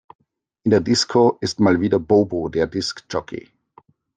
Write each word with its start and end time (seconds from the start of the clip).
In 0.63 0.71
der 0.71 0.79
Disco 0.81 1.37
ist 1.41 1.59
mal 1.59 1.79
wieder 1.79 1.99
Bobo 1.99 2.49
der 2.49 2.65
Disk 2.65 3.05
Jockey. 3.11 3.51